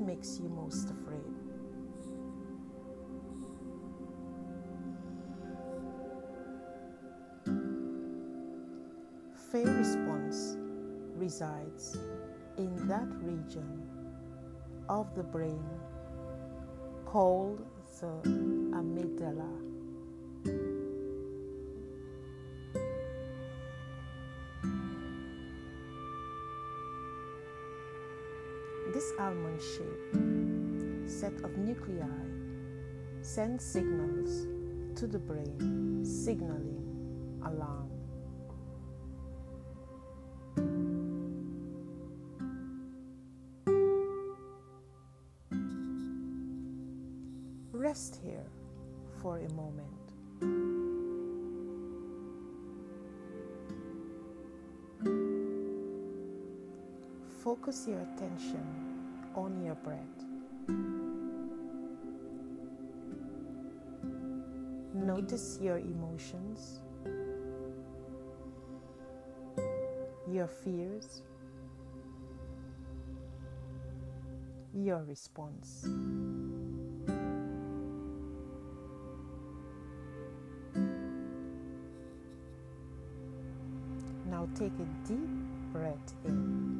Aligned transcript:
Makes 0.00 0.40
you 0.40 0.48
most 0.48 0.90
afraid? 0.90 1.20
Fear 9.52 9.70
response 9.76 10.56
resides 11.16 11.98
in 12.56 12.88
that 12.88 13.08
region 13.22 13.86
of 14.88 15.14
the 15.14 15.22
brain 15.22 15.62
called 17.04 17.60
the 18.00 18.06
amygdala. 18.72 20.69
This 28.92 29.12
almond 29.20 29.60
shaped 29.62 31.08
set 31.08 31.32
of 31.44 31.56
nuclei 31.56 32.06
sends 33.22 33.64
signals 33.64 34.48
to 34.98 35.06
the 35.06 35.18
brain, 35.18 36.04
signaling 36.04 36.82
alarm. 37.44 37.88
Rest 47.72 48.18
here 48.24 48.50
for 49.22 49.38
a 49.38 49.52
moment. 49.52 49.86
Focus 57.42 57.86
your 57.88 58.00
attention 58.00 58.89
on 59.34 59.62
your 59.64 59.74
breath. 59.76 59.98
Notice 64.94 65.58
your 65.62 65.78
emotions, 65.78 66.80
your 70.30 70.46
fears, 70.46 71.22
your 74.74 75.02
response. 75.04 75.86
Now 84.26 84.48
take 84.54 84.72
a 84.78 85.08
deep 85.08 85.28
breath 85.72 86.14
in. 86.24 86.79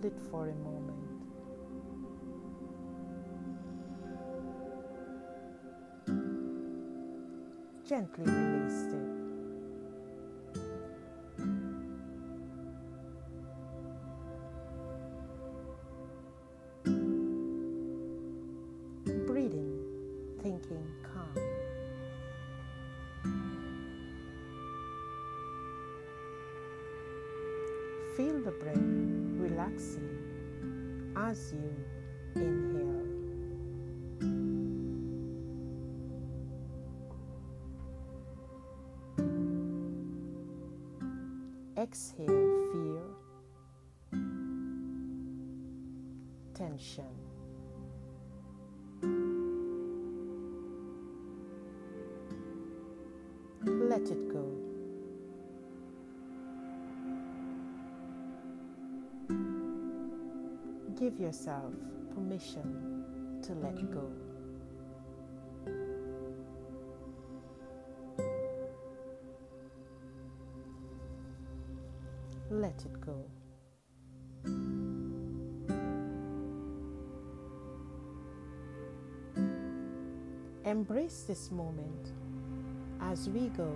Hold 0.00 0.12
it 0.12 0.20
for 0.30 0.48
a 0.48 0.54
moment. 0.54 0.96
Gently 7.84 8.24
release 8.24 8.82
it. 8.92 9.08
Breathing, 19.26 19.82
thinking 20.40 20.86
calm. 21.02 21.34
Feel 28.16 28.38
the 28.42 28.52
breath 28.52 29.27
relaxing 29.48 31.12
as 31.16 31.52
you 31.52 31.74
inhale. 32.36 33.04
Exhale 41.76 42.26
fear, 42.72 43.02
tension. 46.54 47.04
Let 53.64 54.02
it 54.10 54.27
Give 60.98 61.20
yourself 61.20 61.72
permission 62.12 63.40
to 63.42 63.52
let 63.54 63.78
go. 63.92 64.10
Let 72.50 72.84
it 72.84 73.00
go. 73.00 73.24
Embrace 80.64 81.22
this 81.28 81.52
moment 81.52 82.12
as 83.00 83.28
we 83.28 83.50
go 83.50 83.72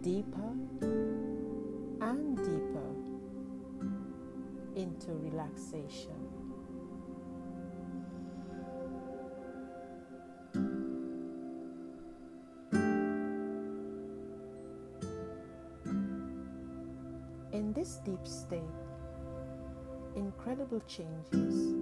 deeper 0.00 0.52
and 2.00 2.36
deeper 2.36 2.91
into 4.76 5.12
relaxation. 5.12 6.16
In 17.52 17.72
this 17.74 18.00
deep 18.04 18.26
state, 18.26 18.62
incredible 20.16 20.80
changes 20.86 21.74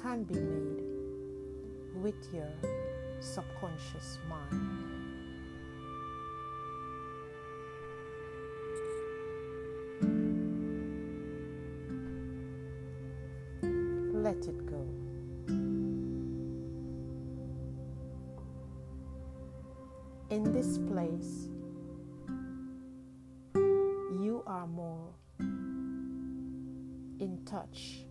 can 0.00 0.24
be 0.24 0.34
made 0.34 0.82
with 2.02 2.14
your 2.32 2.50
subconscious 3.20 4.18
mind. 4.28 5.01
Let 14.32 14.48
it 14.48 14.64
go. 14.64 14.82
In 20.30 20.50
this 20.54 20.78
place, 20.78 21.50
you 23.54 24.42
are 24.46 24.66
more 24.66 25.10
in 27.20 27.42
touch 27.44 28.06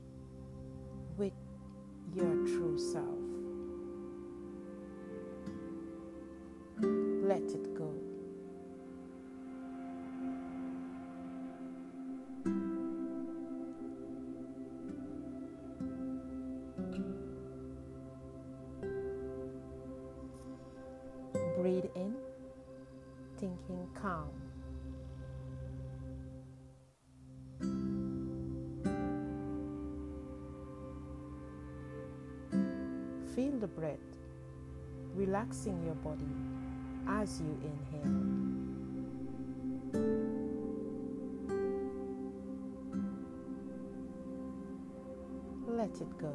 with 1.18 1.34
your 2.14 2.36
true 2.46 2.78
self. 2.78 3.21
Breathe 21.62 21.86
in, 21.94 22.16
thinking 23.38 23.88
calm. 23.94 24.32
Feel 33.36 33.60
the 33.60 33.68
breath 33.68 34.00
relaxing 35.14 35.84
your 35.86 35.94
body 35.94 36.26
as 37.08 37.40
you 37.40 37.56
inhale. 37.62 38.32
Let 45.68 46.02
it 46.02 46.18
go. 46.18 46.34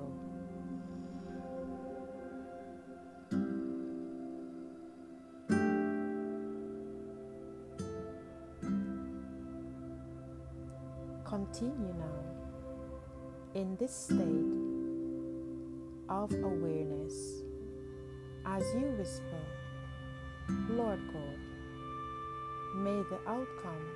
Continue 11.52 11.94
now 11.94 12.24
in 13.54 13.76
this 13.76 13.94
state 13.94 14.18
of 16.08 16.32
awareness 16.32 17.42
as 18.44 18.62
you 18.74 18.86
whisper, 18.98 19.42
Lord 20.68 21.00
God, 21.12 21.38
may 22.76 23.02
the 23.10 23.18
outcome 23.26 23.86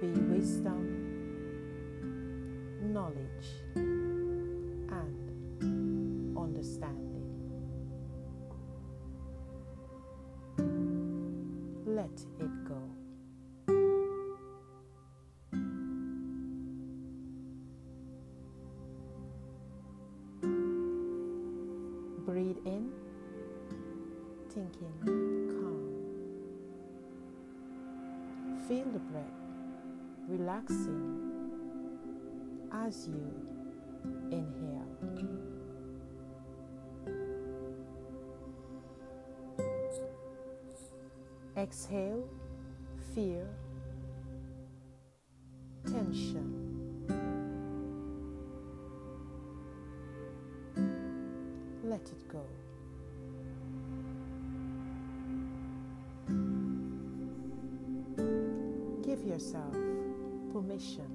be 0.00 0.08
wisdom, 0.34 0.82
knowledge, 2.82 3.48
and 4.90 5.16
understanding. 6.36 7.28
Let 11.86 12.20
it 12.40 12.64
go. 12.68 12.91
Breathe 22.52 22.66
in, 22.66 22.90
thinking 24.50 24.92
calm. 25.48 25.88
Feel 28.68 28.84
the 28.92 28.98
breath 28.98 29.24
relaxing 30.28 31.30
as 32.72 33.08
you 33.08 33.32
inhale. 34.30 34.88
Exhale 41.56 42.28
fear, 43.14 43.46
tension. 45.86 46.61
Let 51.92 52.08
it 52.08 52.26
go. 52.26 52.42
Give 59.02 59.22
yourself 59.22 59.74
permission 60.54 61.10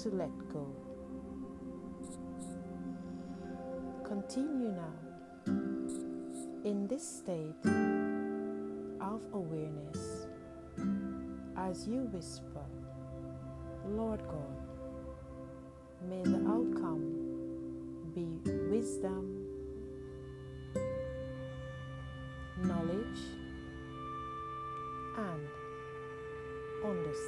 to 0.00 0.10
let 0.10 0.28
go. 0.52 0.66
Continue 4.04 4.70
now 4.72 4.98
in 6.66 6.86
this 6.86 7.08
state 7.08 7.64
of 9.00 9.24
awareness 9.32 10.26
as 11.56 11.88
you 11.88 12.00
whisper, 12.12 12.66
Lord 13.86 14.20
God, 14.28 14.58
may 16.06 16.22
the 16.22 16.36
outcome 16.46 17.18
be 18.14 18.26
wisdom, 18.70 19.37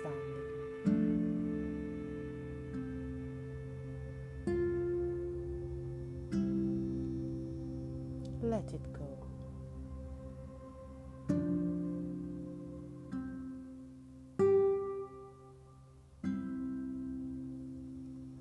understanding. 0.04 0.40
Let 8.42 8.72
it 8.72 8.92
go. 8.92 9.06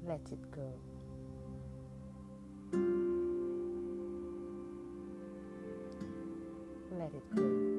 Let 0.07 0.31
it 0.31 0.51
go. 0.51 0.73
Let 6.91 7.13
it 7.13 7.35
go. 7.35 7.78